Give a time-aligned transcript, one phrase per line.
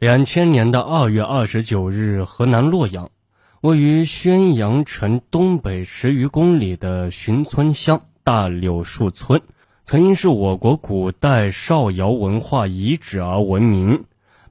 [0.00, 3.10] 两千年的二月二十九日，河南洛阳，
[3.62, 9.42] 位于宣阳城东北十余公里的寻村乡大柳树村，
[9.82, 14.04] 曾因是我国古代少窑文化遗址而闻名。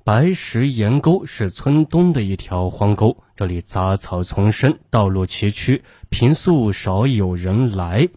[0.03, 5.79] 白石岩沟是村东的一条荒沟，这里杂草丛生，道路崎岖，
[6.09, 8.09] 平素少有人来。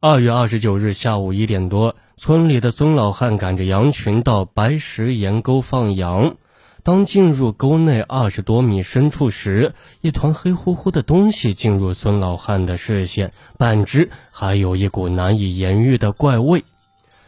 [0.00, 6.34] 二月二十九日下午一点多，村里的孙老汉赶着羊群到白石岩沟放羊。
[6.84, 9.72] 当进入沟内二十多米深处时，
[10.02, 16.62] 一团黑乎乎的东西进入孙老汉的视线，半只还有一股难以言喻的怪味。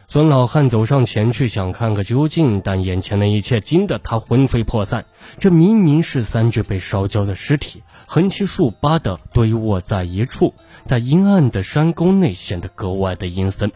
[0.07, 5.05] 孙老汉走上前去想看个究竟，但眼前的一切惊得他魂飞魄散。
[5.39, 13.71] 这明明是三具被烧焦的尸体，横七竖八地堆卧在一处，在阴暗的山沟内显得格外的阴森。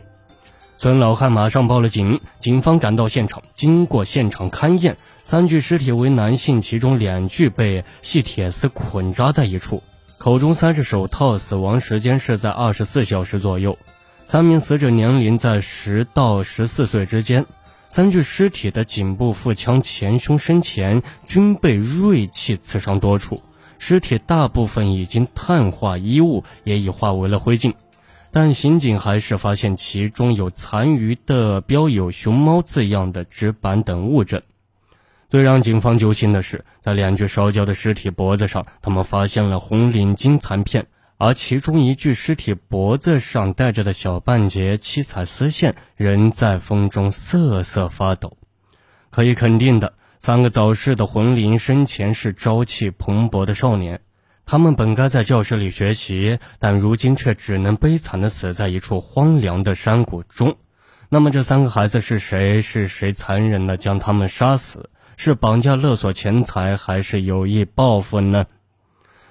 [0.81, 4.97] 孙老汉马上报了警，警方赶到现场，经过现场勘验。
[5.21, 9.83] 三具尸体为男性，其中两具被细铁丝捆扎在一处，
[10.17, 13.77] 口中塞着手套，死亡时间是在二十四小时左右。
[14.25, 17.45] 三名死者年龄在十到十四岁之间。
[17.87, 23.43] 三具尸体的颈部、腹腔、前胸、身前均被锐器刺伤多处，
[23.77, 27.71] 尸体大部分已经碳化，衣物也已化为了灰烬，
[28.31, 34.41] 但刑警还是发现其中有残余的标有“熊猫”字样的纸板等物证。
[35.27, 48.37] 最让警方揪心的是，在两具烧焦的尸体脖子上，他们发现了红领巾残片，而其中一具尸体脖子上戴着的小半截七彩丝线仍在风中瑟瑟发抖。
[49.09, 54.01] 可以肯定的，三个早逝的魂灵生前是朝气蓬勃的少年，
[54.45, 60.57] 他们本该在教室里学习，但如今却只能悲惨地死在一处荒凉的山谷中。
[61.09, 62.61] 那么，这三个孩子是谁？
[62.61, 64.89] 是谁残忍地将他们杀死？
[65.17, 68.45] 是绑架勒索钱财，还是有意报复呢？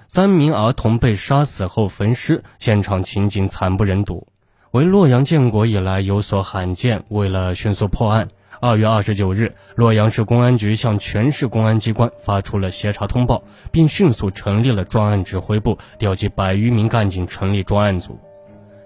[0.06, 4.28] 三名儿童被杀死后焚尸，现场情景惨不忍睹，
[4.72, 7.04] 为洛阳建国以来有所罕见。
[7.08, 8.28] 为了迅速破案，
[8.62, 18.18] 二月二十九日，洛阳市公安局向全市公安机关发出了协查通报，并迅速成立了专案指挥部，调集百余名干警成立专案组。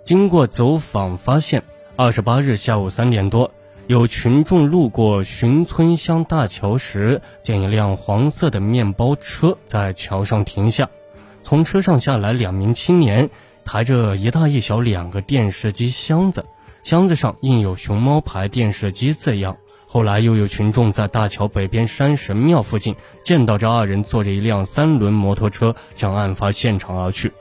[0.05, 1.65] 经过走访发现，
[1.97, 3.51] 二十八日下午三点多。
[3.89, 10.89] 有群众路过寻村乡大桥时，见一辆黄色的面包车在桥上停下，
[11.43, 13.29] 从车上下来两名青年，
[13.65, 16.47] 抬着一大一小两个电视机箱子，
[16.85, 19.57] 箱子上印有“熊猫牌电视机”字样。
[19.95, 27.33] 后来又有群众在大桥北边山神庙附近见到这二人坐着一辆三轮摩托车向案发现场而去。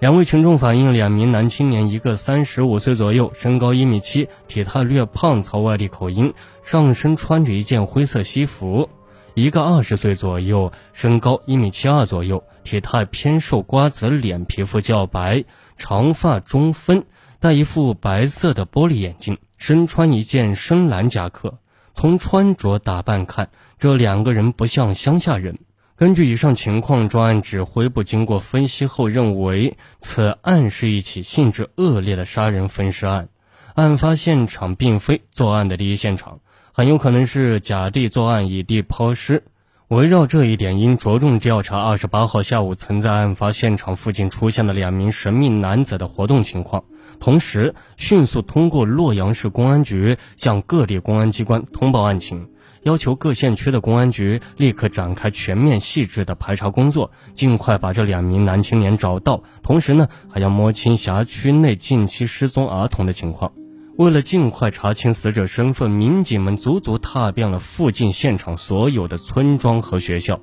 [0.00, 6.34] 两位群众反映，两名男青年，一个三十五岁左右，身高一米七，体态略胖，操外地口音，
[6.64, 8.88] 上身穿着一件灰色西服；
[9.34, 15.44] 一个二十岁左右，身高一米七二左右，体态偏瘦，瓜子脸，皮肤较白，
[15.76, 17.04] 长发中分，
[17.38, 21.54] 戴一副白色的玻璃眼镜，身穿一件深蓝夹克。
[22.00, 25.58] 从穿着打扮看，这两个人不像乡下人。
[25.96, 33.30] 根据以上情况，专案指挥部经过分析后认为，此案是一起性质恶劣的杀人分尸案。
[33.74, 36.38] 案发现场并非作案的第一现场，
[36.72, 39.42] 很有可能是甲地作案，乙地抛尸。
[39.88, 46.84] 围绕这一点，应着重调查二十八号下午曾在案发现场附近出现的两名神秘男子的活动情况，
[47.20, 52.50] 同时迅速通过洛阳市公安局向各地公安机关通报案情。
[52.82, 59.42] 要求各县区的公安局立刻展开全面细致的排查工作，尽快把这两名男青年找到。
[59.62, 63.52] 同时呢，还要摸清辖区内近期失踪儿童的情况。
[63.98, 70.38] 为了尽快查清死者身份，民警们足足踏遍了附近现场所有的村庄和学校。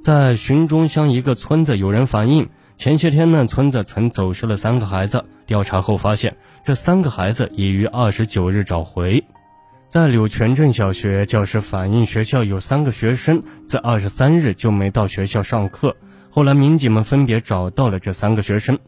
[0.00, 5.24] 在寻中乡一个村子，有人反映，前些天呢，村子曾走失了三个孩子。
[5.44, 9.24] 调查后发现，这三个孩子已于二十九日找回。
[9.88, 15.96] 在柳泉镇小学，教师反映学校有三个学生自二十三日就没到学校上课。
[16.30, 18.78] 后来民警们分别找到了这三个学生，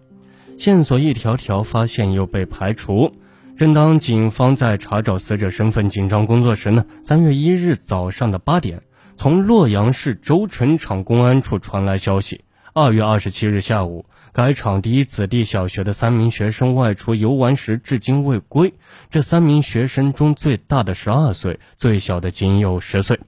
[0.56, 3.12] 线索一条条发现又被排除。
[3.54, 8.82] 正当警方在查找死者身份紧张工作时呢，三月一日早上的八点，
[9.16, 12.44] 从洛阳市轴承厂公安处传来消息。
[12.72, 18.72] 二月二十七日下午，该厂第一子弟小学的三名学生外出游玩时至今未归。
[19.10, 23.20] 这三名学生中最大的十二岁，最小的仅有十岁。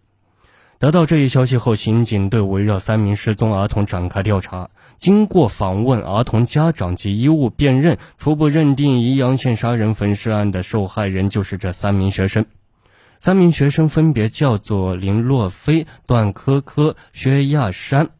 [0.84, 4.68] 得到这一消息后，刑警对围绕三名失踪儿童展开调查。
[4.98, 12.44] 经过访问儿童家长及衣物辨认，初步认定宜阳县杀人焚尸案的受害人就是这三名学生。
[13.18, 18.10] 三名学生分别叫做林洛飞、段科科、薛亚山，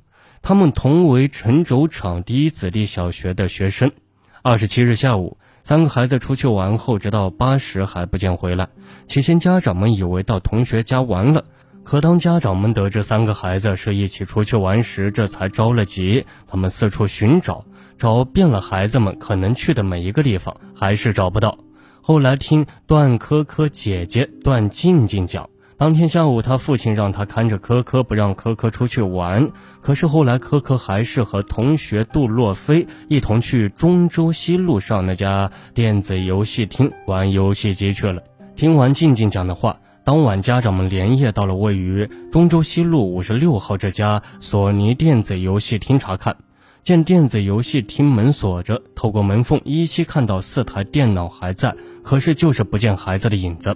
[0.41, 3.93] 他们同为陈轴厂第一子弟小学的学生。
[4.41, 8.71] 二十七日下午，三个孩子出去玩后，直到八时还不见回来。
[9.07, 11.45] 起先，家长们以为到同学家玩了。
[11.85, 16.25] 可当家长们得知三个孩子是一起出去玩时，这才着了急。
[16.49, 17.67] 他们四处寻找，
[17.99, 21.59] 找遍了孩子们可能去的每一个地方，还是找不到。
[22.01, 29.51] 后来听段科科姐姐段静静讲，当天下午他父亲让他看着科科，不让科科出去玩。
[29.83, 38.23] 可是后来科科还是和同学杜洛飞一同去中州西路上那家电子游戏厅玩游戏机去了。
[38.57, 39.77] 听完静静讲的话。
[40.05, 46.37] 当晚，家长们连夜到了位于中州西路五十六号这家索尼电子游戏厅查看，
[46.83, 53.75] 见电子游戏厅门锁着，透过门缝依稀看到四台电脑还在，可是就是不见孩子的影子。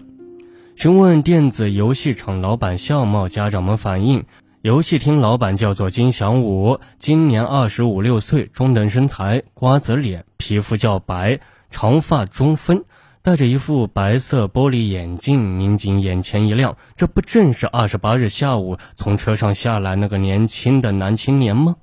[0.77, 4.23] 询问电子游戏厂老板相貌，家长们反映，
[4.61, 11.41] 游戏厅老板叫做金祥武，今年二十五六岁，中等身材，瓜子脸，皮肤较白，
[11.71, 12.85] 长发中分。
[13.21, 21.77] 戴着一副白色玻璃眼镜，民警眼前一亮，这不正是二十八日下午从车上下来那个年轻的男青年吗？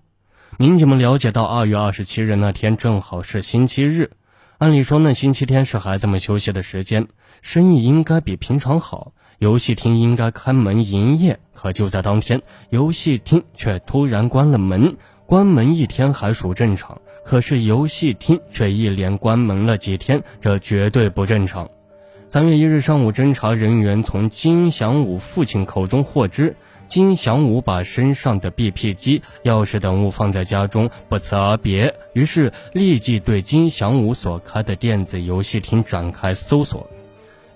[0.57, 4.11] 民警们了解到，二月二十七日那天正好是星期日，
[4.57, 7.07] 按理说那，星期天是孩子们休息的时间，
[7.41, 11.39] 生意应该比平常好，游戏厅应该开门营业。
[11.53, 14.95] 可就在当天，游戏厅却突然关了门。
[15.27, 21.68] 关门一天还属正常，可是游戏厅却一连关门了几天，这绝对不正常。
[22.27, 26.56] 三月一日上午，侦查人员从金祥武父亲口中获知，
[26.86, 31.95] 金祥武把身上的 BP 机、钥匙等物放在家中，不辞而别。
[32.13, 36.88] 于是立即对金祥武所开的电子游戏厅展开搜索。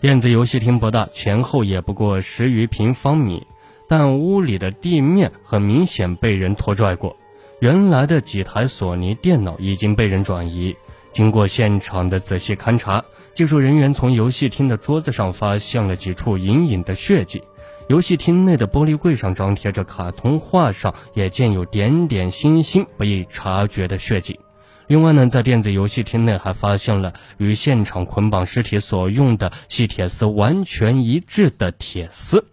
[0.02, 3.46] 电子游戏厅不大，前后也不过十余平方米，
[3.88, 7.16] 但屋里的地面很明显被人拖拽过。
[7.60, 10.76] 原来的几台索尼电脑已经被人转移。
[11.10, 13.04] 经过现场的仔细勘查，
[13.34, 17.44] 技术人员从游戏厅的桌子上发现了几处隐隐的血迹。
[17.88, 24.40] 游戏厅内的玻璃柜上张贴着卡通画，上也见有点点星星，不易察觉的血迹。
[24.88, 32.46] 另外呢，在电子游戏厅内还发现了与现场捆绑尸体所用的细铁丝完全一致的铁丝。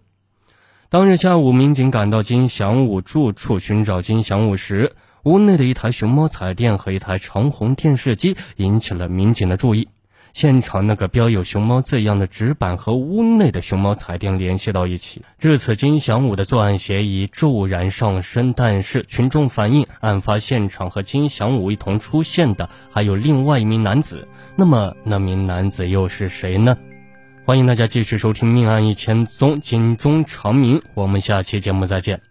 [0.89, 4.93] 当日下午，民警赶到金祥武住处寻找金祥武时，
[5.23, 9.89] 屋内的一台熊猫彩电和一台长虹电视机引起了民警的注意。
[10.31, 18.53] 现场那个标有“熊猫”字样的纸板和屋内的熊猫彩电联系到一起，至此，金祥武的作案嫌疑骤然上升。
[18.55, 24.25] 但是，群众反映，案发现场和金祥武一同出现的还有另外一名男子。
[24.55, 26.77] 那么，那名男子又是谁呢？
[27.47, 30.81] 欢迎大家继续收听《命案一千宗》，警钟长鸣。
[30.93, 32.26] 我们下期节目再见。